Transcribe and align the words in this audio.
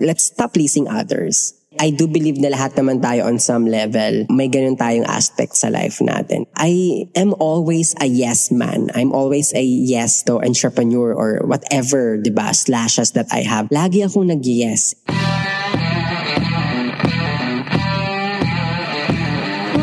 let's 0.00 0.30
stop 0.30 0.54
pleasing 0.54 0.88
others. 0.88 1.54
I 1.78 1.90
do 1.90 2.08
believe 2.08 2.40
na 2.42 2.50
lahat 2.50 2.74
naman 2.74 2.98
tayo 2.98 3.28
on 3.28 3.38
some 3.38 3.68
level, 3.68 4.26
may 4.32 4.50
ganun 4.50 4.74
tayong 4.74 5.06
aspect 5.06 5.54
sa 5.54 5.68
life 5.70 6.02
natin. 6.02 6.48
I 6.56 7.06
am 7.14 7.36
always 7.38 7.94
a 8.00 8.08
yes 8.08 8.50
man. 8.50 8.90
I'm 8.98 9.12
always 9.12 9.54
a 9.54 9.62
yes 9.62 10.24
to 10.26 10.42
entrepreneur 10.42 11.14
or 11.14 11.44
whatever, 11.46 12.18
di 12.18 12.34
ba, 12.34 12.50
slashes 12.50 13.14
that 13.14 13.30
I 13.30 13.46
have. 13.46 13.70
Lagi 13.70 14.02
akong 14.02 14.32
nag-yes. 14.32 14.96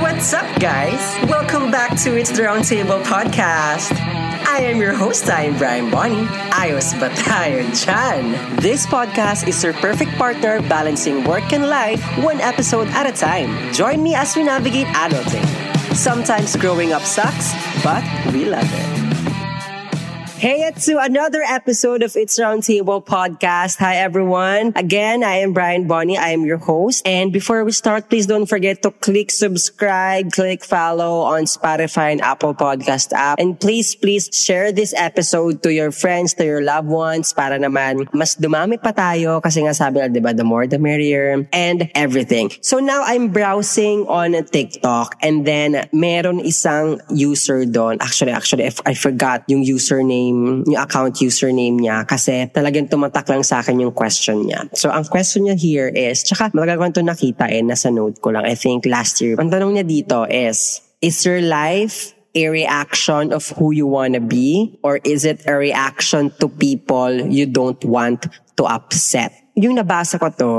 What's 0.04 0.34
up, 0.34 0.50
guys? 0.60 1.00
Welcome 1.30 1.72
back 1.72 1.96
to 2.04 2.18
It's 2.18 2.34
the 2.34 2.44
Roundtable 2.50 3.06
podcast. 3.08 3.94
I 4.48 4.60
am 4.62 4.78
your 4.80 4.94
host, 4.94 5.30
I 5.30 5.44
am 5.44 5.58
Brian 5.58 5.90
Bonnie. 5.90 6.30
Ayos 6.54 6.94
ba 7.02 7.10
tayo 7.12 7.66
dyan? 7.74 8.38
This 8.62 8.86
podcast 8.86 9.50
is 9.50 9.58
your 9.66 9.74
perfect 9.82 10.14
partner 10.22 10.62
balancing 10.70 11.26
work 11.26 11.50
and 11.52 11.66
life 11.66 12.00
one 12.22 12.40
episode 12.40 12.88
at 12.94 13.10
a 13.10 13.14
time. 13.14 13.52
Join 13.74 14.06
me 14.06 14.14
as 14.14 14.38
we 14.38 14.46
navigate 14.46 14.88
adulting. 14.94 15.46
Sometimes 15.98 16.56
growing 16.56 16.94
up 16.94 17.04
sucks, 17.04 17.58
but 17.82 18.06
we 18.32 18.46
love 18.46 18.68
it. 18.70 19.05
Hey, 20.46 20.62
it's 20.62 20.86
to 20.86 21.02
another 21.02 21.42
episode 21.42 22.06
of 22.06 22.14
It's 22.14 22.38
Roundtable 22.38 23.02
podcast. 23.02 23.82
Hi, 23.82 23.98
everyone. 23.98 24.78
Again, 24.78 25.26
I 25.26 25.42
am 25.42 25.58
Brian 25.58 25.90
Bonnie. 25.90 26.22
I 26.22 26.38
am 26.38 26.46
your 26.46 26.62
host. 26.62 27.02
And 27.02 27.34
before 27.34 27.66
we 27.66 27.74
start, 27.74 28.14
please 28.14 28.30
don't 28.30 28.46
forget 28.46 28.86
to 28.86 28.94
click 28.94 29.34
subscribe, 29.34 30.30
click 30.30 30.62
follow 30.62 31.26
on 31.26 31.50
Spotify 31.50 32.14
and 32.14 32.22
Apple 32.22 32.54
Podcast 32.54 33.10
app. 33.10 33.42
And 33.42 33.58
please, 33.60 33.98
please 33.98 34.30
share 34.30 34.70
this 34.70 34.94
episode 34.94 35.66
to 35.66 35.74
your 35.74 35.90
friends, 35.90 36.38
to 36.38 36.46
your 36.46 36.62
loved 36.62 36.94
ones 36.94 37.34
para 37.34 37.58
naman 37.58 38.06
mas 38.14 38.38
dumami 38.38 38.78
pa 38.78 38.94
tayo 38.94 39.42
kasi 39.42 39.66
nga 39.66 39.74
sabi 39.74 39.98
na, 39.98 40.14
di 40.14 40.22
ba, 40.22 40.30
the 40.30 40.46
more 40.46 40.70
the 40.70 40.78
merrier 40.78 41.50
and 41.50 41.90
everything. 41.98 42.54
So 42.62 42.78
now 42.78 43.02
I'm 43.02 43.34
browsing 43.34 44.06
on 44.06 44.38
TikTok 44.46 45.18
and 45.26 45.42
then 45.42 45.90
meron 45.90 46.38
isang 46.46 47.02
user 47.10 47.66
doon. 47.66 47.98
Actually, 47.98 48.38
actually, 48.38 48.70
I 48.86 48.94
forgot 48.94 49.42
yung 49.50 49.66
username 49.66 50.35
username, 50.36 50.68
yung 50.68 50.82
account 50.82 51.16
username 51.22 51.78
niya 51.80 52.04
kasi 52.08 52.48
talagang 52.52 52.88
tumatak 52.92 53.28
lang 53.30 53.44
sa 53.44 53.64
akin 53.64 53.80
yung 53.80 53.96
question 53.96 54.44
niya. 54.46 54.68
So, 54.76 54.92
ang 54.92 55.08
question 55.08 55.48
niya 55.48 55.58
here 55.58 55.90
is, 55.90 56.24
tsaka 56.24 56.52
matagal 56.52 56.78
ko 56.78 56.86
ito 56.92 57.04
nakita 57.04 57.46
eh, 57.50 57.62
nasa 57.64 57.90
note 57.92 58.20
ko 58.20 58.36
lang, 58.36 58.46
I 58.46 58.56
think 58.56 58.86
last 58.86 59.22
year. 59.24 59.40
Ang 59.40 59.52
tanong 59.52 59.80
niya 59.80 59.86
dito 59.88 60.28
is, 60.28 60.82
is 61.02 61.18
your 61.24 61.42
life 61.42 62.14
a 62.36 62.52
reaction 62.52 63.32
of 63.32 63.48
who 63.56 63.72
you 63.72 63.88
wanna 63.88 64.20
be 64.20 64.76
or 64.84 65.00
is 65.08 65.24
it 65.24 65.40
a 65.48 65.56
reaction 65.56 66.32
to 66.44 66.52
people 66.52 67.12
you 67.32 67.48
don't 67.48 67.80
want 67.88 68.28
to 68.60 68.64
upset? 68.68 69.32
Yung 69.56 69.80
nabasa 69.80 70.20
ko 70.20 70.28
to, 70.36 70.52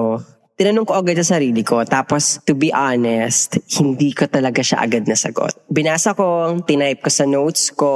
tinanong 0.57 0.89
ko 0.89 0.97
agad 0.97 1.21
sa 1.21 1.37
sarili 1.37 1.61
ko. 1.61 1.85
Tapos, 1.85 2.41
to 2.49 2.57
be 2.57 2.73
honest, 2.73 3.61
hindi 3.77 4.17
ko 4.17 4.25
talaga 4.25 4.65
siya 4.65 4.81
agad 4.81 5.05
nasagot. 5.05 5.53
Binasa 5.69 6.17
ko, 6.17 6.57
tinype 6.65 7.05
ko 7.05 7.11
sa 7.13 7.29
notes 7.29 7.71
ko. 7.77 7.93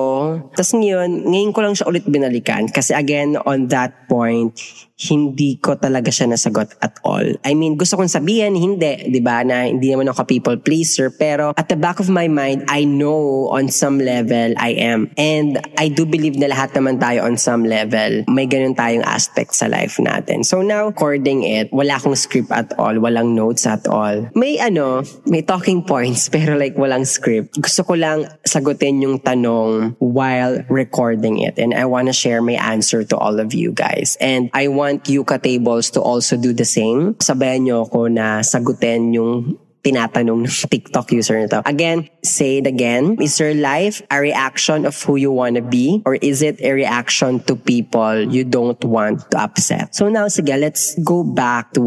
Tapos 0.53 0.77
ngayon, 0.77 1.25
ngayon 1.33 1.53
ko 1.57 1.61
lang 1.65 1.75
siya 1.75 1.89
ulit 1.89 2.05
binalikan. 2.05 2.69
Kasi 2.69 2.93
again, 2.93 3.41
on 3.49 3.73
that 3.73 4.05
point, 4.07 4.53
hindi 5.01 5.57
ko 5.57 5.81
talaga 5.81 6.13
siya 6.13 6.29
nasagot 6.29 6.77
at 6.85 7.01
all. 7.01 7.25
I 7.41 7.57
mean, 7.57 7.81
gusto 7.81 7.97
kong 7.97 8.13
sabihin, 8.13 8.53
hindi, 8.53 9.09
di 9.09 9.21
ba, 9.25 9.41
na 9.41 9.65
hindi 9.65 9.89
naman 9.89 10.13
ako 10.13 10.29
people 10.29 10.57
pleaser, 10.61 11.09
pero 11.09 11.57
at 11.57 11.73
the 11.73 11.79
back 11.81 11.97
of 12.05 12.13
my 12.13 12.29
mind, 12.29 12.69
I 12.69 12.85
know 12.85 13.49
on 13.49 13.73
some 13.73 13.97
level 13.97 14.53
I 14.61 14.77
am. 14.77 15.09
And 15.17 15.57
I 15.81 15.89
do 15.89 16.05
believe 16.05 16.37
na 16.37 16.53
lahat 16.53 16.77
naman 16.77 17.01
tayo 17.01 17.25
on 17.25 17.41
some 17.41 17.65
level, 17.65 18.29
may 18.29 18.45
ganun 18.45 18.77
tayong 18.77 19.07
aspect 19.09 19.57
sa 19.57 19.73
life 19.73 19.97
natin. 19.97 20.45
So 20.45 20.61
now, 20.61 20.93
recording 20.93 21.49
it, 21.49 21.73
wala 21.73 21.97
akong 21.97 22.19
script 22.19 22.53
at 22.53 22.77
all, 22.77 23.01
walang 23.01 23.33
notes 23.33 23.65
at 23.65 23.89
all. 23.89 24.29
May 24.37 24.61
ano, 24.61 25.01
may 25.25 25.41
talking 25.41 25.81
points, 25.81 26.29
pero 26.35 26.61
like 26.61 26.77
walang 26.77 27.09
script. 27.09 27.57
Gusto 27.57 27.87
ko 27.89 27.95
lang 27.97 28.29
sagutin 28.45 29.01
yung 29.01 29.23
tanong 29.23 29.97
while 29.97 30.61
recording 30.69 31.41
it. 31.41 31.57
And 31.57 31.73
I 31.73 31.87
wanna 31.87 32.13
share 32.13 32.43
my 32.45 32.59
answer 32.59 33.01
to 33.05 33.17
all 33.17 33.41
of 33.41 33.55
you 33.55 33.73
guys. 33.73 34.19
And 34.21 34.51
I 34.53 34.69
want 34.69 34.90
want 34.91 35.07
Yuka 35.07 35.39
Tables 35.39 35.91
to 35.95 36.03
also 36.03 36.35
do 36.35 36.51
the 36.53 36.67
same. 36.67 37.15
Sabayan 37.23 37.63
nyo 37.63 37.87
ako 37.87 38.11
na 38.11 38.43
sagutin 38.43 39.15
yung 39.15 39.55
tinatanong 39.81 40.45
ng 40.45 40.53
TikTok 40.75 41.09
user 41.15 41.41
nito. 41.41 41.63
Again, 41.65 42.11
say 42.21 42.59
it 42.59 42.67
again. 42.67 43.17
Is 43.23 43.39
your 43.41 43.55
life 43.55 44.03
a 44.11 44.21
reaction 44.21 44.85
of 44.85 44.99
who 45.01 45.17
you 45.17 45.33
want 45.33 45.57
to 45.57 45.65
be? 45.65 46.03
Or 46.05 46.19
is 46.21 46.43
it 46.43 46.61
a 46.61 46.73
reaction 46.75 47.41
to 47.49 47.57
people 47.57 48.21
you 48.29 48.45
don't 48.45 48.83
want 48.85 49.31
to 49.31 49.41
upset? 49.41 49.95
So 49.95 50.11
now, 50.11 50.29
sige, 50.29 50.53
let's 50.59 50.99
go 51.01 51.25
back 51.25 51.73
to 51.79 51.81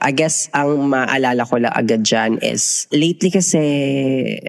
I 0.00 0.16
guess 0.16 0.48
ang 0.56 0.88
maalala 0.88 1.44
ko 1.44 1.60
lang 1.60 1.76
agad 1.76 2.02
dyan 2.02 2.40
is 2.40 2.88
lately 2.90 3.28
kasi 3.28 3.62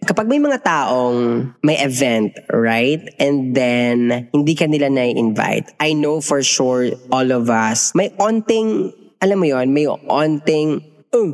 kapag 0.07 0.31
may 0.31 0.39
mga 0.39 0.63
taong 0.63 1.51
may 1.62 1.78
event, 1.84 2.34
right? 2.47 3.03
And 3.19 3.51
then 3.51 4.31
hindi 4.31 4.53
ka 4.56 4.66
nila 4.72 4.88
na-invite. 4.88 5.75
I 5.84 5.91
know 5.91 6.23
for 6.23 6.39
sure 6.41 6.95
all 7.12 7.29
of 7.35 7.51
us 7.51 7.91
may 7.94 8.16
onting 8.16 8.95
alam 9.22 9.38
mo 9.38 9.45
yon 9.45 9.69
may 9.75 9.85
onting 9.88 10.81
uh, 11.13 11.31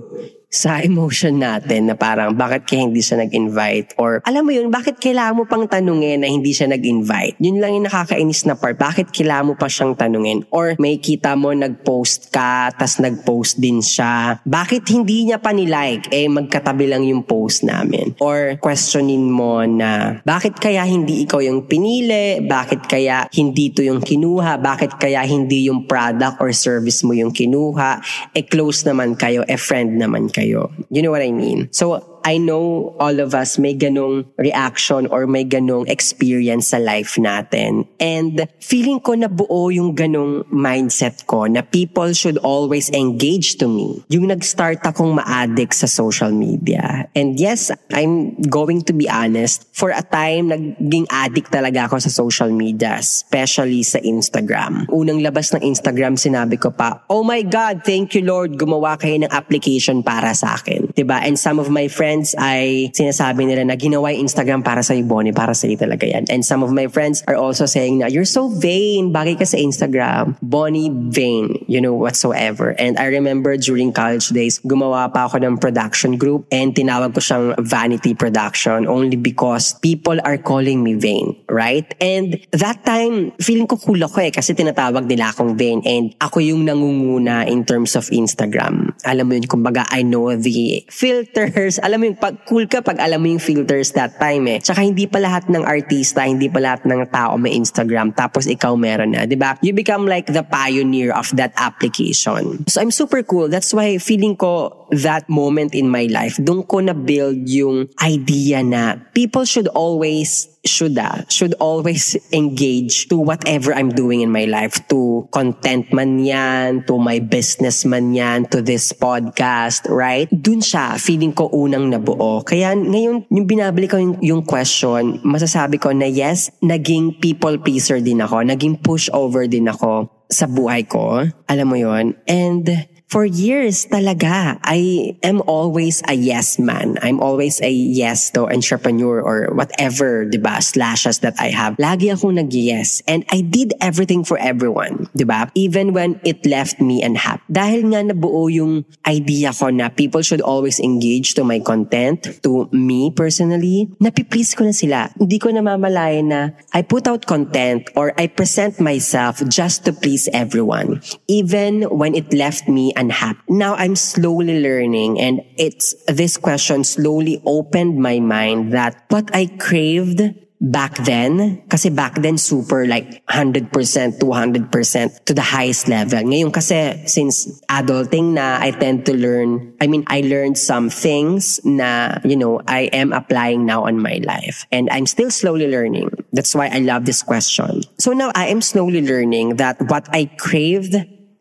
sa 0.58 0.82
emotion 0.82 1.38
natin 1.38 1.94
na 1.94 1.94
parang 1.94 2.34
bakit 2.34 2.66
kaya 2.66 2.90
hindi 2.90 3.06
siya 3.06 3.22
nag-invite 3.22 3.94
or 4.02 4.26
alam 4.26 4.42
mo 4.42 4.50
yun, 4.50 4.74
bakit 4.74 4.98
kailangan 4.98 5.38
mo 5.38 5.44
pang 5.46 5.70
tanungin 5.70 6.26
na 6.26 6.28
hindi 6.28 6.50
siya 6.50 6.66
nag-invite? 6.74 7.38
Yun 7.38 7.62
lang 7.62 7.78
yung 7.78 7.86
nakakainis 7.86 8.50
na 8.50 8.58
part. 8.58 8.74
Bakit 8.74 9.14
kailangan 9.14 9.54
mo 9.54 9.56
pa 9.56 9.70
siyang 9.70 9.94
tanungin? 9.94 10.50
Or 10.50 10.74
may 10.82 10.98
kita 10.98 11.38
mo 11.38 11.54
nag-post 11.54 12.34
ka, 12.34 12.74
tas 12.74 12.98
nag-post 12.98 13.62
din 13.62 13.86
siya. 13.86 14.42
Bakit 14.42 14.90
hindi 14.90 15.30
niya 15.30 15.38
pa 15.38 15.54
nilike? 15.54 16.10
Eh, 16.10 16.26
magkatabi 16.26 16.90
lang 16.90 17.06
yung 17.06 17.22
post 17.22 17.62
namin. 17.62 18.18
Or 18.18 18.58
questionin 18.58 19.30
mo 19.30 19.62
na 19.68 20.24
bakit 20.26 20.58
kaya 20.58 20.82
hindi 20.88 21.28
ikaw 21.28 21.44
yung 21.44 21.70
pinili? 21.70 22.42
Bakit 22.42 22.90
kaya 22.90 23.30
hindi 23.36 23.70
to 23.70 23.86
yung 23.86 24.02
kinuha? 24.02 24.58
Bakit 24.58 24.98
kaya 24.98 25.22
hindi 25.28 25.70
yung 25.70 25.86
product 25.86 26.42
or 26.42 26.50
service 26.56 27.06
mo 27.06 27.14
yung 27.14 27.30
kinuha? 27.30 28.02
Eh, 28.34 28.48
close 28.48 28.88
naman 28.88 29.14
kayo, 29.14 29.46
eh, 29.46 29.60
friend 29.60 30.00
naman 30.00 30.32
kayo. 30.32 30.47
You 30.90 31.02
know 31.02 31.12
what 31.12 31.22
I 31.22 31.32
mean? 31.32 31.72
So, 31.72 32.17
I 32.28 32.44
know 32.44 32.92
all 33.00 33.24
of 33.24 33.32
us 33.32 33.56
may 33.56 33.72
ganong 33.72 34.28
reaction 34.36 35.08
or 35.08 35.24
may 35.32 35.48
ganong 35.48 35.88
experience 35.88 36.76
sa 36.76 36.80
life 36.84 37.16
natin. 37.16 37.88
And 38.04 38.52
feeling 38.60 39.00
ko 39.00 39.16
na 39.16 39.32
buo 39.32 39.72
yung 39.72 39.96
ganong 39.96 40.44
mindset 40.52 41.24
ko 41.24 41.48
na 41.48 41.64
people 41.64 42.12
should 42.12 42.36
always 42.44 42.92
engage 42.92 43.56
to 43.64 43.72
me. 43.72 44.04
Yung 44.12 44.28
nag-start 44.28 44.84
akong 44.84 45.16
ma-addict 45.16 45.72
sa 45.72 45.88
social 45.88 46.36
media. 46.36 47.08
And 47.16 47.40
yes, 47.40 47.72
I'm 47.96 48.36
going 48.44 48.84
to 48.92 48.94
be 48.94 49.08
honest, 49.08 49.64
for 49.72 49.96
a 49.96 50.04
time, 50.04 50.52
naging 50.52 51.08
addict 51.08 51.56
talaga 51.56 51.88
ako 51.88 52.04
sa 52.04 52.12
social 52.12 52.52
media, 52.52 53.00
especially 53.00 53.88
sa 53.88 54.04
Instagram. 54.04 54.84
Unang 54.92 55.24
labas 55.24 55.56
ng 55.56 55.64
Instagram, 55.64 56.20
sinabi 56.20 56.60
ko 56.60 56.76
pa, 56.76 57.08
Oh 57.08 57.24
my 57.24 57.40
God, 57.48 57.88
thank 57.88 58.12
you 58.20 58.28
Lord, 58.28 58.60
gumawa 58.60 59.00
kayo 59.00 59.16
ng 59.24 59.32
application 59.32 60.04
para 60.04 60.36
sa 60.36 60.60
akin. 60.60 60.92
ba 60.92 60.98
diba? 60.98 61.18
And 61.24 61.40
some 61.40 61.56
of 61.56 61.72
my 61.72 61.88
friends 61.88 62.17
friends 62.18 62.34
ay 62.42 62.90
sinasabi 62.98 63.46
nila 63.46 63.62
na 63.62 63.78
ginawa 63.78 64.10
yung 64.10 64.26
Instagram 64.26 64.66
para 64.66 64.82
sa 64.82 64.98
Bonnie, 65.06 65.38
para 65.38 65.54
sa 65.54 65.70
talaga 65.70 66.10
yan. 66.10 66.26
And 66.34 66.42
some 66.42 66.66
of 66.66 66.74
my 66.74 66.90
friends 66.90 67.22
are 67.30 67.38
also 67.38 67.70
saying 67.70 68.02
na, 68.02 68.10
you're 68.10 68.26
so 68.26 68.50
vain, 68.50 69.14
bagay 69.14 69.38
ka 69.38 69.46
sa 69.46 69.62
Instagram. 69.62 70.34
Bonnie 70.42 70.90
vain, 70.90 71.62
you 71.70 71.78
know, 71.78 71.94
whatsoever. 71.94 72.74
And 72.82 72.98
I 72.98 73.14
remember 73.14 73.54
during 73.62 73.94
college 73.94 74.34
days, 74.34 74.58
gumawa 74.66 75.14
pa 75.14 75.30
ako 75.30 75.46
ng 75.46 75.62
production 75.62 76.18
group 76.18 76.50
and 76.50 76.74
tinawag 76.74 77.14
ko 77.14 77.22
siyang 77.22 77.54
vanity 77.62 78.18
production 78.18 78.90
only 78.90 79.14
because 79.14 79.78
people 79.78 80.18
are 80.26 80.42
calling 80.42 80.82
me 80.82 80.98
vain, 80.98 81.38
right? 81.50 81.88
And 82.00 82.40
that 82.52 82.84
time, 82.84 83.32
feeling 83.40 83.68
ko 83.68 83.80
cool 83.80 84.00
ako 84.04 84.24
eh 84.24 84.32
kasi 84.32 84.54
tinatawag 84.54 85.08
nila 85.08 85.32
akong 85.32 85.56
vain 85.56 85.82
and 85.88 86.14
ako 86.20 86.44
yung 86.44 86.68
nangunguna 86.68 87.48
in 87.48 87.64
terms 87.64 87.96
of 87.96 88.08
Instagram. 88.12 88.94
Alam 89.08 89.26
mo 89.28 89.34
yun, 89.40 89.48
kumbaga, 89.48 89.88
I 89.92 90.04
know 90.04 90.32
the 90.36 90.84
filters. 90.92 91.80
Alam 91.86 91.98
mo 92.00 92.06
yung 92.14 92.20
pag 92.20 92.44
cool 92.48 92.68
ka 92.68 92.84
pag 92.84 93.00
alam 93.00 93.24
mo 93.24 93.28
yung 93.32 93.44
filters 93.44 93.92
that 93.96 94.20
time 94.20 94.48
eh. 94.48 94.60
Tsaka 94.60 94.84
hindi 94.84 95.08
pa 95.08 95.20
lahat 95.20 95.52
ng 95.52 95.64
artista, 95.64 96.24
hindi 96.24 96.48
pa 96.48 96.60
lahat 96.60 96.88
ng 96.88 97.08
tao 97.12 97.36
may 97.40 97.56
Instagram 97.56 98.16
tapos 98.16 98.48
ikaw 98.48 98.76
meron 98.76 99.16
na, 99.16 99.28
'di 99.28 99.38
ba? 99.40 99.60
You 99.64 99.76
become 99.76 100.08
like 100.08 100.32
the 100.32 100.44
pioneer 100.44 101.12
of 101.12 101.32
that 101.36 101.52
application. 101.56 102.68
So 102.68 102.80
I'm 102.80 102.92
super 102.92 103.24
cool. 103.24 103.48
That's 103.48 103.72
why 103.76 104.00
feeling 104.00 104.36
ko 104.36 104.87
that 104.92 105.28
moment 105.30 105.76
in 105.76 105.90
my 105.90 106.08
life, 106.08 106.40
doon 106.40 106.64
ko 106.64 106.80
na 106.80 106.94
build 106.94 107.48
yung 107.48 107.88
idea 108.00 108.64
na 108.64 109.00
people 109.14 109.44
should 109.44 109.68
always 109.72 110.48
should 110.68 111.00
uh, 111.00 111.24
should 111.32 111.56
always 111.64 112.20
engage 112.36 113.08
to 113.08 113.16
whatever 113.16 113.72
I'm 113.72 113.90
doing 113.90 114.22
in 114.22 114.30
my 114.30 114.44
life 114.46 114.84
to 114.92 115.26
content 115.32 115.90
man 115.96 116.20
yan 116.20 116.84
to 116.92 117.00
my 117.00 117.24
business 117.24 117.88
man 117.88 118.12
yan 118.12 118.52
to 118.52 118.60
this 118.60 118.92
podcast 118.92 119.88
right? 119.88 120.28
Dun 120.30 120.60
siya 120.60 121.00
feeling 121.00 121.32
ko 121.32 121.48
unang 121.50 121.90
nabuo. 121.96 122.44
Kaya 122.44 122.76
ngayon 122.76 123.32
yung 123.32 123.48
binabalik 123.48 123.96
ko 123.96 123.98
yung, 123.98 124.20
yung 124.20 124.44
question 124.44 125.24
masasabi 125.24 125.80
ko 125.80 125.96
na 125.96 126.06
yes 126.12 126.52
naging 126.60 127.16
people 127.24 127.56
pleaser 127.64 128.04
din 128.04 128.20
ako 128.20 128.44
naging 128.44 128.76
pushover 128.84 129.48
din 129.48 129.72
ako 129.72 130.12
sa 130.28 130.44
buhay 130.46 130.84
ko. 130.84 131.24
Alam 131.48 131.68
mo 131.72 131.78
yon 131.80 132.20
and 132.28 132.68
for 133.08 133.24
years 133.24 133.88
talaga, 133.88 134.60
I 134.68 135.16
am 135.24 135.40
always 135.48 136.04
a 136.08 136.14
yes 136.14 136.60
man. 136.60 137.00
I'm 137.02 137.24
always 137.24 137.64
a 137.64 137.72
yes 137.72 138.32
to 138.36 138.52
entrepreneur 138.52 139.24
or 139.24 139.56
whatever, 139.56 140.28
di 140.28 140.38
ba, 140.38 140.60
slashes 140.60 141.24
that 141.24 141.40
I 141.40 141.56
have. 141.56 141.80
Lagi 141.80 142.12
akong 142.12 142.36
nag-yes. 142.36 143.02
And 143.08 143.24
I 143.32 143.42
did 143.42 143.72
everything 143.80 144.28
for 144.28 144.36
everyone, 144.36 145.08
di 145.16 145.24
ba? 145.24 145.48
Even 145.56 145.96
when 145.96 146.20
it 146.28 146.44
left 146.44 146.84
me 146.84 147.00
unhappy. 147.00 147.44
Dahil 147.48 147.88
nga 147.96 148.04
nabuo 148.12 148.52
yung 148.52 148.84
idea 149.08 149.56
ko 149.56 149.72
na 149.72 149.88
people 149.88 150.20
should 150.20 150.44
always 150.44 150.76
engage 150.84 151.32
to 151.40 151.48
my 151.48 151.64
content, 151.64 152.44
to 152.44 152.68
me 152.76 153.08
personally, 153.16 153.88
napiplease 154.04 154.52
ko 154.52 154.68
na 154.68 154.76
sila. 154.76 155.00
Hindi 155.16 155.40
ko 155.40 155.56
namamalayan 155.56 156.28
na 156.28 156.42
I 156.76 156.84
put 156.84 157.08
out 157.08 157.24
content 157.24 157.88
or 157.96 158.12
I 158.20 158.28
present 158.28 158.84
myself 158.84 159.40
just 159.48 159.88
to 159.88 159.96
please 159.96 160.28
everyone. 160.36 161.00
Even 161.32 161.88
when 161.88 162.12
it 162.12 162.36
left 162.36 162.68
me 162.68 162.92
unhappy. 162.98 163.40
Now 163.48 163.76
I'm 163.76 163.96
slowly 163.96 164.60
learning 164.60 165.22
and 165.22 165.42
it's 165.58 165.94
this 166.08 166.36
question 166.38 166.84
slowly 166.84 167.42
opened 167.46 168.02
my 168.02 168.20
mind 168.20 168.74
that 168.74 169.06
what 169.10 169.30
I 169.34 169.46
craved 169.46 170.22
back 170.60 170.98
then, 171.06 171.62
kasi 171.70 171.90
back 171.90 172.18
then 172.18 172.38
super 172.38 172.86
like 172.88 173.26
100%, 173.28 173.70
200% 173.70 175.26
to 175.26 175.34
the 175.34 175.42
highest 175.42 175.88
level. 175.88 176.20
Ngayon 176.20 176.52
kasi 176.52 177.06
since 177.06 177.62
adulting 177.70 178.34
na, 178.34 178.58
I 178.60 178.72
tend 178.72 179.06
to 179.06 179.14
learn, 179.14 179.78
I 179.80 179.88
mean, 179.88 180.04
I 180.08 180.22
learned 180.22 180.58
some 180.58 180.90
things 180.90 181.60
na, 181.64 182.18
you 182.26 182.36
know, 182.36 182.62
I 182.68 182.90
am 182.94 183.14
applying 183.14 183.66
now 183.66 183.86
on 183.86 184.02
my 184.02 184.20
life. 184.26 184.66
And 184.72 184.90
I'm 184.90 185.06
still 185.06 185.30
slowly 185.30 185.70
learning. 185.70 186.10
That's 186.34 186.56
why 186.56 186.70
I 186.74 186.80
love 186.80 187.06
this 187.06 187.22
question. 187.22 187.84
So 188.00 188.14
now 188.14 188.32
I 188.34 188.48
am 188.48 188.62
slowly 188.62 189.06
learning 189.06 189.58
that 189.58 189.78
what 189.90 190.10
I 190.12 190.26
craved 190.38 190.96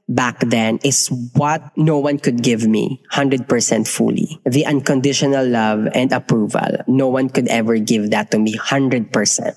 back 0.08 0.40
then 0.40 0.78
is 0.82 1.08
what 1.34 1.62
no 1.76 1.98
one 1.98 2.18
could 2.18 2.42
give 2.42 2.66
me 2.66 3.02
100% 3.12 3.46
fully. 3.88 4.40
The 4.44 4.66
unconditional 4.66 5.46
love 5.46 5.88
and 5.94 6.12
approval. 6.12 6.84
No 6.86 7.08
one 7.08 7.28
could 7.28 7.48
ever 7.48 7.78
give 7.78 8.10
that 8.10 8.30
to 8.30 8.38
me 8.38 8.56
100% 8.56 9.10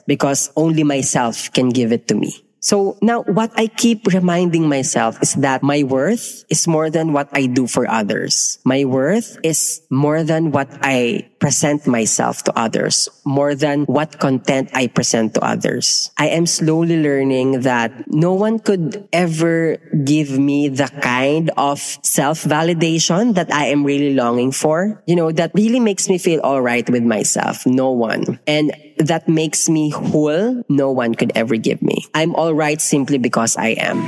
because 0.07 0.51
only 0.55 0.83
myself 0.83 1.51
can 1.53 1.69
give 1.69 1.91
it 1.91 2.07
to 2.09 2.15
me. 2.15 2.33
So 2.59 2.97
now 3.01 3.23
what 3.23 3.51
I 3.55 3.67
keep 3.67 4.05
reminding 4.07 4.67
myself 4.67 5.21
is 5.23 5.33
that 5.35 5.63
my 5.63 5.83
worth 5.83 6.43
is 6.49 6.67
more 6.67 6.89
than 6.89 7.13
what 7.13 7.29
I 7.31 7.45
do 7.47 7.67
for 7.67 7.87
others. 7.87 8.59
My 8.65 8.83
worth 8.83 9.39
is 9.43 9.81
more 9.89 10.23
than 10.23 10.51
what 10.51 10.67
I 10.81 11.31
present 11.39 11.87
myself 11.87 12.43
to 12.43 12.53
others, 12.59 13.09
more 13.23 13.55
than 13.55 13.85
what 13.85 14.19
content 14.19 14.69
I 14.73 14.87
present 14.87 15.33
to 15.35 15.41
others. 15.43 16.11
I 16.17 16.27
am 16.27 16.45
slowly 16.45 17.01
learning 17.01 17.61
that 17.61 17.91
no 18.11 18.33
one 18.33 18.59
could 18.59 19.07
ever 19.11 19.77
give 20.03 20.37
me 20.37 20.67
the 20.67 20.87
kind 21.01 21.49
of 21.57 21.79
self-validation 21.79 23.35
that 23.35 23.51
I 23.53 23.67
am 23.67 23.85
really 23.85 24.13
longing 24.13 24.51
for. 24.51 25.01
You 25.07 25.15
know, 25.15 25.31
that 25.31 25.51
really 25.55 25.79
makes 25.79 26.09
me 26.09 26.17
feel 26.17 26.41
all 26.41 26.61
right 26.61 26.87
with 26.89 27.03
myself. 27.03 27.65
No 27.65 27.91
one. 27.91 28.39
And 28.45 28.75
that 28.97 29.27
makes 29.27 29.69
me 29.69 29.89
whole. 29.89 30.63
No 30.67 30.91
one 30.91 31.15
could 31.15 31.31
ever 31.35 31.55
give 31.55 31.81
me. 31.81 32.05
I'm 32.13 32.35
all 32.35 32.53
right 32.53 32.81
simply 32.81 33.17
because 33.17 33.55
I 33.55 33.79
am. 33.79 34.03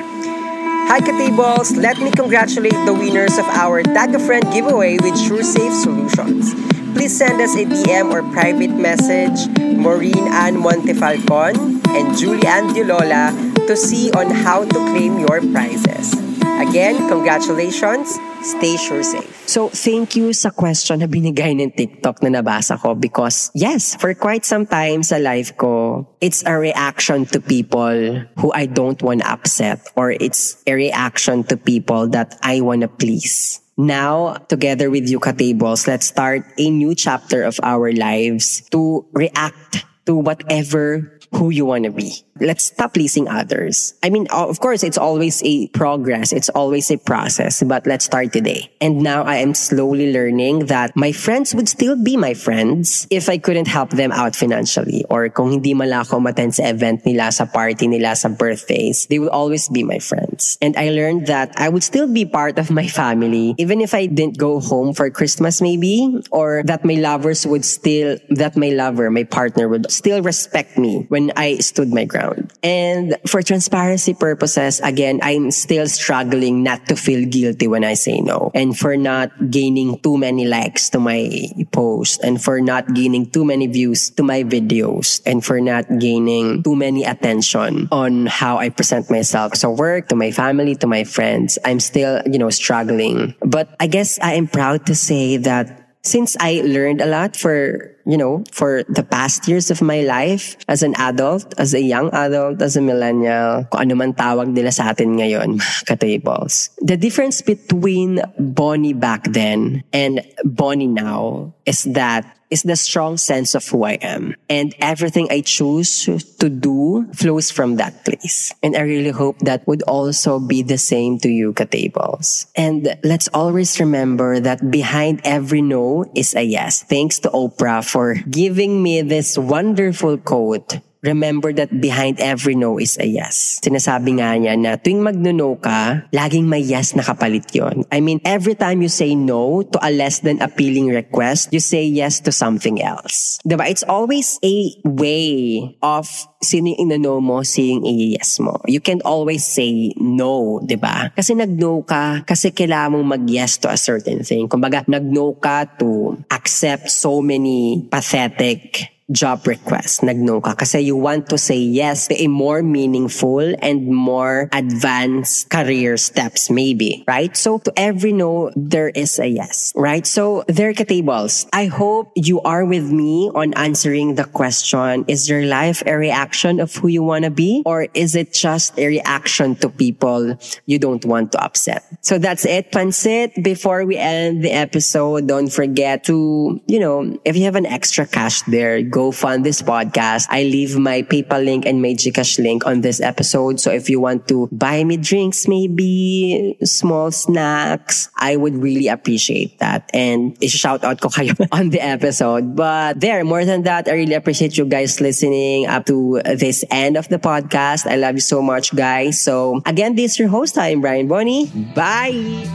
Hi 0.91 0.99
Katables! 0.99 1.71
Let 1.77 1.99
me 1.99 2.11
congratulate 2.11 2.75
the 2.85 2.93
winners 2.93 3.37
of 3.37 3.45
our 3.45 3.81
Tag 3.81 4.13
a 4.13 4.19
Friend 4.19 4.43
giveaway 4.51 4.97
with 4.99 5.13
SureSafe 5.13 5.71
Solutions. 5.71 6.51
Please 6.93 7.17
send 7.17 7.41
us 7.41 7.55
a 7.55 7.65
DM 7.65 8.11
or 8.11 8.21
private 8.31 8.71
message, 8.71 9.47
Maureen 9.77 10.27
Ann 10.27 10.55
Montefalcon 10.55 11.55
and 11.87 12.17
Julie 12.17 12.45
Ann 12.45 12.73
Dilola 12.73 13.51
to 13.67 13.75
see 13.75 14.11
on 14.11 14.29
how 14.29 14.65
to 14.65 14.73
claim 14.91 15.19
your 15.19 15.39
prizes. 15.51 16.13
Again, 16.59 17.07
congratulations. 17.07 18.17
Stay 18.41 18.75
sure 18.77 19.03
safe. 19.05 19.29
So, 19.45 19.69
thank 19.69 20.17
you 20.17 20.33
sa 20.33 20.49
question 20.49 21.05
na 21.05 21.07
binigay 21.07 21.53
ng 21.61 21.77
TikTok 21.77 22.25
na 22.25 22.41
nabasa 22.41 22.73
ko 22.73 22.97
because, 22.97 23.53
yes, 23.53 23.93
for 23.95 24.13
quite 24.17 24.45
some 24.45 24.65
time 24.65 25.05
sa 25.05 25.21
life 25.21 25.53
ko, 25.61 26.05
it's 26.21 26.41
a 26.49 26.57
reaction 26.57 27.29
to 27.29 27.37
people 27.37 28.25
who 28.41 28.49
I 28.53 28.65
don't 28.65 28.97
want 29.01 29.21
to 29.21 29.29
upset 29.29 29.85
or 29.93 30.17
it's 30.17 30.57
a 30.65 30.73
reaction 30.73 31.45
to 31.53 31.55
people 31.57 32.09
that 32.17 32.33
I 32.41 32.65
want 32.65 32.81
to 32.81 32.89
please. 32.89 33.61
Now, 33.77 34.41
together 34.49 34.89
with 34.89 35.09
you, 35.09 35.19
Katables, 35.19 35.85
let's 35.85 36.05
start 36.09 36.45
a 36.57 36.69
new 36.69 36.93
chapter 36.93 37.43
of 37.43 37.59
our 37.61 37.93
lives 37.93 38.65
to 38.73 39.05
react 39.13 39.85
to 40.05 40.17
whatever 40.17 41.19
who 41.33 41.49
you 41.49 41.65
want 41.65 41.85
to 41.85 41.91
be. 41.91 42.25
Let's 42.39 42.65
stop 42.71 42.93
pleasing 42.93 43.27
others. 43.27 43.93
I 44.03 44.09
mean, 44.09 44.27
of 44.31 44.59
course, 44.59 44.83
it's 44.83 44.97
always 44.97 45.43
a 45.43 45.67
progress. 45.69 46.31
It's 46.31 46.49
always 46.49 46.89
a 46.91 46.97
process, 46.97 47.61
but 47.63 47.85
let's 47.85 48.05
start 48.05 48.33
today. 48.33 48.71
And 48.79 49.01
now 49.01 49.23
I 49.23 49.37
am 49.37 49.53
slowly 49.53 50.13
learning 50.13 50.67
that 50.67 50.95
my 50.95 51.11
friends 51.11 51.53
would 51.53 51.67
still 51.67 52.01
be 52.01 52.17
my 52.17 52.33
friends 52.33 53.07
if 53.09 53.29
I 53.29 53.37
couldn't 53.37 53.67
help 53.67 53.91
them 53.91 54.11
out 54.11 54.35
financially 54.35 55.05
or 55.09 55.29
kung 55.29 55.51
hindi 55.51 55.73
mala 55.73 56.01
ako 56.01 56.23
sa 56.51 56.63
event 56.65 57.05
nila, 57.05 57.31
sa 57.31 57.45
party 57.45 57.87
nila, 57.87 58.15
sa 58.15 58.29
birthdays, 58.29 59.07
they 59.07 59.19
would 59.19 59.29
always 59.29 59.69
be 59.69 59.83
my 59.83 59.99
friends. 59.99 60.57
And 60.61 60.75
I 60.77 60.89
learned 60.89 61.27
that 61.27 61.53
I 61.57 61.69
would 61.69 61.83
still 61.83 62.07
be 62.07 62.25
part 62.25 62.57
of 62.57 62.71
my 62.71 62.87
family 62.87 63.55
even 63.57 63.81
if 63.81 63.93
I 63.93 64.05
didn't 64.05 64.37
go 64.37 64.59
home 64.59 64.93
for 64.93 65.09
Christmas 65.09 65.61
maybe 65.61 66.21
or 66.31 66.63
that 66.65 66.85
my 66.85 66.95
lovers 66.95 67.45
would 67.45 67.65
still, 67.65 68.17
that 68.29 68.55
my 68.55 68.69
lover, 68.69 69.09
my 69.11 69.23
partner 69.23 69.67
would 69.67 69.91
still 69.91 70.21
respect 70.21 70.77
me 70.77 71.05
when 71.09 71.31
I 71.35 71.57
stood 71.57 71.93
my 71.93 72.05
ground. 72.05 72.30
And 72.63 73.17
for 73.25 73.41
transparency 73.41 74.13
purposes, 74.13 74.79
again, 74.81 75.19
I'm 75.23 75.51
still 75.51 75.87
struggling 75.87 76.63
not 76.63 76.87
to 76.87 76.95
feel 76.95 77.27
guilty 77.27 77.67
when 77.67 77.83
I 77.83 77.95
say 77.95 78.21
no 78.21 78.51
and 78.53 78.77
for 78.77 78.97
not 78.97 79.31
gaining 79.49 79.99
too 79.99 80.17
many 80.17 80.45
likes 80.45 80.89
to 80.91 80.99
my 80.99 81.29
post 81.71 82.23
and 82.23 82.41
for 82.41 82.61
not 82.61 82.93
gaining 82.93 83.29
too 83.29 83.45
many 83.45 83.67
views 83.67 84.09
to 84.11 84.23
my 84.23 84.43
videos 84.43 85.21
and 85.25 85.43
for 85.43 85.59
not 85.59 85.85
gaining 85.99 86.63
too 86.63 86.75
many 86.75 87.03
attention 87.03 87.87
on 87.91 88.25
how 88.27 88.57
I 88.57 88.69
present 88.69 89.09
myself 89.09 89.53
to 89.65 89.69
work, 89.69 90.09
to 90.09 90.15
my 90.15 90.31
family, 90.31 90.75
to 90.75 90.87
my 90.87 91.03
friends. 91.03 91.57
I'm 91.65 91.79
still, 91.79 92.21
you 92.25 92.37
know, 92.37 92.49
struggling. 92.49 93.35
But 93.41 93.75
I 93.79 93.87
guess 93.87 94.19
I 94.21 94.33
am 94.33 94.47
proud 94.47 94.85
to 94.87 94.95
say 94.95 95.37
that 95.37 95.80
since 96.03 96.35
I 96.39 96.61
learned 96.65 97.01
a 97.01 97.05
lot 97.05 97.37
for, 97.37 97.93
you 98.05 98.17
know, 98.17 98.43
for 98.51 98.83
the 98.89 99.03
past 99.03 99.47
years 99.47 99.69
of 99.69 99.81
my 99.81 100.01
life 100.01 100.57
as 100.67 100.81
an 100.81 100.95
adult, 100.97 101.53
as 101.57 101.73
a 101.73 101.81
young 101.81 102.09
adult, 102.13 102.61
as 102.61 102.75
a 102.75 102.81
millennial, 102.81 103.65
kung 103.69 103.81
ano 103.81 103.95
man 103.95 104.13
tawag 104.13 104.49
nila 104.49 104.71
sa 104.71 104.89
atin 104.89 105.17
ngayon, 105.17 105.61
katables. 105.85 106.73
The 106.81 106.97
difference 106.97 107.41
between 107.41 108.21
Bonnie 108.39 108.97
back 108.97 109.29
then 109.29 109.83
and 109.93 110.25
Bonnie 110.43 110.89
now 110.89 111.53
is 111.65 111.85
that 111.93 112.25
is 112.51 112.63
the 112.63 112.75
strong 112.75 113.17
sense 113.17 113.55
of 113.55 113.65
who 113.67 113.83
I 113.83 113.93
am. 114.03 114.35
And 114.49 114.75
everything 114.79 115.27
I 115.31 115.41
choose 115.41 116.05
to 116.05 116.49
do 116.49 117.07
flows 117.15 117.49
from 117.49 117.77
that 117.77 118.05
place. 118.05 118.53
And 118.61 118.75
I 118.75 118.81
really 118.81 119.09
hope 119.09 119.39
that 119.39 119.65
would 119.67 119.81
also 119.83 120.39
be 120.39 120.61
the 120.61 120.77
same 120.77 121.17
to 121.19 121.29
you, 121.29 121.53
Katables. 121.53 122.51
And 122.55 122.99
let's 123.03 123.29
always 123.33 123.79
remember 123.79 124.39
that 124.39 124.69
behind 124.69 125.21
every 125.23 125.61
no 125.61 126.05
is 126.13 126.35
a 126.35 126.43
yes. 126.43 126.83
Thanks 126.83 127.19
to 127.19 127.29
Oprah 127.29 127.87
for 127.87 128.15
giving 128.29 128.83
me 128.83 129.01
this 129.01 129.37
wonderful 129.37 130.17
quote 130.17 130.79
remember 131.01 131.51
that 131.53 131.73
behind 131.81 132.21
every 132.21 132.55
no 132.55 132.77
is 132.77 132.97
a 133.01 133.05
yes. 133.05 133.59
Sinasabi 133.61 134.21
nga 134.21 134.37
niya 134.37 134.53
na 134.57 134.77
tuwing 134.77 135.01
magno-no 135.01 135.57
ka, 135.57 136.05
laging 136.13 136.45
may 136.45 136.61
yes 136.61 136.93
na 136.93 137.01
kapalit 137.01 137.49
yon. 137.53 137.83
I 137.91 137.99
mean, 137.99 138.21
every 138.23 138.53
time 138.53 138.81
you 138.81 138.89
say 138.89 139.17
no 139.17 139.65
to 139.65 139.77
a 139.81 139.89
less 139.89 140.21
than 140.21 140.41
appealing 140.41 140.93
request, 140.93 141.49
you 141.51 141.59
say 141.59 141.83
yes 141.83 142.21
to 142.25 142.31
something 142.31 142.81
else. 142.81 143.41
Diba? 143.41 143.65
It's 143.69 143.83
always 143.83 144.37
a 144.45 144.77
way 144.85 145.77
of 145.81 146.07
sino 146.41 146.73
yung 146.73 146.89
inano 146.89 147.21
mo, 147.21 147.41
seeing 147.41 147.85
a 147.85 147.93
yes 148.17 148.39
mo. 148.41 148.61
You 148.65 148.81
can't 148.81 149.05
always 149.05 149.45
say 149.45 149.93
no, 149.97 150.61
di 150.61 150.77
ba? 150.77 151.13
Kasi 151.13 151.37
nag-no 151.37 151.81
ka, 151.85 152.25
kasi 152.25 152.49
kailangan 152.53 152.97
mong 152.97 153.21
mag-yes 153.21 153.61
to 153.65 153.69
a 153.69 153.77
certain 153.77 154.25
thing. 154.25 154.49
Kumbaga, 154.49 154.85
nag-no 154.89 155.37
ka 155.37 155.65
to 155.77 156.17
accept 156.29 156.89
so 156.89 157.21
many 157.21 157.85
pathetic 157.89 159.00
job 159.11 159.45
request, 159.47 160.03
nag-no 160.03 160.41
ka. 160.41 160.55
Kasi 160.55 160.79
you 160.79 160.95
want 160.95 161.29
to 161.29 161.37
say 161.37 161.57
yes 161.57 162.07
to 162.07 162.15
a 162.15 162.27
more 162.27 162.63
meaningful 162.63 163.43
and 163.61 163.87
more 163.87 164.49
advanced 164.53 165.49
career 165.49 165.97
steps, 165.97 166.49
maybe, 166.49 167.03
right? 167.07 167.35
So 167.35 167.59
to 167.59 167.71
every 167.77 168.13
no, 168.13 168.51
there 168.55 168.89
is 168.89 169.19
a 169.19 169.27
yes, 169.27 169.73
right? 169.75 170.05
So 170.07 170.43
there 170.47 170.73
ka 170.73 170.83
tables. 170.83 171.47
I 171.53 171.65
hope 171.65 172.11
you 172.15 172.41
are 172.41 172.65
with 172.65 172.91
me 172.91 173.29
on 173.35 173.53
answering 173.55 174.15
the 174.15 174.25
question, 174.25 175.05
is 175.07 175.29
your 175.29 175.43
life 175.43 175.83
a 175.85 175.97
reaction 175.97 176.59
of 176.59 176.73
who 176.75 176.87
you 176.87 177.03
want 177.03 177.25
to 177.25 177.31
be? 177.31 177.63
Or 177.65 177.87
is 177.93 178.15
it 178.15 178.33
just 178.33 178.77
a 178.77 178.87
reaction 178.87 179.55
to 179.61 179.69
people 179.69 180.37
you 180.65 180.79
don't 180.79 181.03
want 181.05 181.31
to 181.33 181.43
upset? 181.43 181.83
So 182.01 182.17
that's 182.17 182.45
it, 182.45 182.71
Pansit. 182.71 183.43
Before 183.43 183.85
we 183.85 183.97
end 183.97 184.43
the 184.43 184.51
episode, 184.51 185.27
don't 185.27 185.49
forget 185.51 186.03
to, 186.05 186.59
you 186.67 186.79
know, 186.79 187.19
if 187.25 187.35
you 187.35 187.43
have 187.45 187.55
an 187.55 187.65
extra 187.65 188.05
cash 188.05 188.41
there, 188.43 188.81
go 188.81 189.00
go 189.01 189.11
fund 189.11 189.43
this 189.43 189.61
podcast. 189.61 190.29
I 190.29 190.43
leave 190.45 190.77
my 190.77 191.01
PayPal 191.01 191.43
link 191.43 191.65
and 191.65 191.81
my 191.81 191.97
Gcash 191.97 192.37
link 192.37 192.65
on 192.69 192.81
this 192.81 193.01
episode. 193.01 193.59
So 193.59 193.71
if 193.73 193.89
you 193.89 193.99
want 193.99 194.27
to 194.29 194.47
buy 194.51 194.83
me 194.83 194.97
drinks, 194.97 195.47
maybe 195.47 196.55
small 196.63 197.09
snacks, 197.09 198.09
I 198.15 198.37
would 198.37 198.55
really 198.61 198.87
appreciate 198.87 199.57
that. 199.57 199.89
And 199.93 200.37
shout 200.45 200.83
out 200.85 201.01
ko 201.01 201.09
kayo 201.09 201.33
on 201.51 201.73
the 201.73 201.81
episode. 201.81 202.55
But 202.55 203.01
there, 203.01 203.25
more 203.25 203.43
than 203.43 203.63
that, 203.65 203.89
I 203.89 203.97
really 203.97 204.13
appreciate 204.13 204.57
you 204.57 204.65
guys 204.69 205.01
listening 205.01 205.65
up 205.65 205.89
to 205.89 206.21
this 206.37 206.61
end 206.69 206.95
of 206.95 207.09
the 207.09 207.17
podcast. 207.17 207.89
I 207.89 207.97
love 207.97 208.21
you 208.21 208.25
so 208.25 208.41
much, 208.41 208.75
guys. 208.75 209.17
So 209.17 209.61
again, 209.65 209.97
this 209.97 210.13
is 210.13 210.19
your 210.19 210.29
host. 210.29 210.57
I'm 210.61 210.81
Brian 210.81 211.09
Bonnie. 211.09 211.49
Bye. 211.73 212.45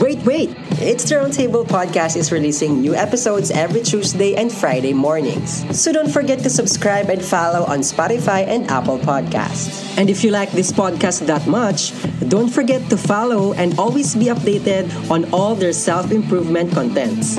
Wait, 0.00 0.18
wait! 0.26 0.71
It's 0.82 1.08
the 1.08 1.14
Roundtable 1.14 1.64
Podcast 1.64 2.16
is 2.16 2.32
releasing 2.32 2.80
new 2.80 2.92
episodes 2.92 3.52
every 3.52 3.82
Tuesday 3.82 4.34
and 4.34 4.50
Friday 4.50 4.92
mornings. 4.92 5.62
So 5.70 5.92
don't 5.92 6.10
forget 6.10 6.40
to 6.40 6.50
subscribe 6.50 7.08
and 7.08 7.22
follow 7.22 7.62
on 7.70 7.86
Spotify 7.86 8.42
and 8.48 8.68
Apple 8.68 8.98
Podcasts. 8.98 9.96
And 9.96 10.10
if 10.10 10.24
you 10.24 10.32
like 10.32 10.50
this 10.50 10.72
podcast 10.72 11.24
that 11.26 11.46
much, 11.46 11.94
don't 12.28 12.48
forget 12.48 12.82
to 12.90 12.96
follow 12.96 13.52
and 13.52 13.78
always 13.78 14.16
be 14.16 14.26
updated 14.26 14.90
on 15.08 15.32
all 15.32 15.54
their 15.54 15.72
self-improvement 15.72 16.72
contents. 16.72 17.38